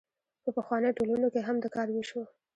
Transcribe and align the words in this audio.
په 0.43 0.49
پخوانیو 0.55 0.95
ټولنو 0.97 1.27
کې 1.33 1.41
هم 1.47 1.57
د 1.63 1.65
کار 1.75 1.87
ویش 1.91 2.09
و. 2.13 2.17